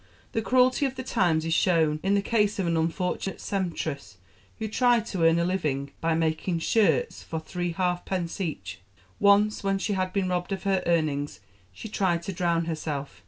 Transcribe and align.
The 0.31 0.41
cruelty 0.41 0.87
of 0.87 0.95
the 0.95 1.03
times 1.03 1.45
is 1.45 1.53
shown 1.53 1.99
in 2.01 2.15
the 2.15 2.23
case 2.23 2.57
of 2.57 2.65
an 2.65 2.75
unfortunate 2.75 3.39
sempstress 3.39 4.17
who 4.57 4.67
tried 4.67 5.05
to 5.05 5.23
earn 5.27 5.37
a 5.37 5.45
living 5.45 5.91
by 6.01 6.15
making 6.15 6.57
shirts 6.57 7.21
for 7.21 7.39
three 7.39 7.73
halfpence 7.73 8.41
each. 8.41 8.79
Once, 9.19 9.63
when 9.63 9.77
she 9.77 9.93
had 9.93 10.11
been 10.11 10.29
robbed 10.29 10.53
of 10.53 10.63
her 10.63 10.81
earnings, 10.87 11.39
she 11.71 11.87
tried 11.87 12.23
to 12.23 12.33
drown 12.33 12.65
herself. 12.65 13.19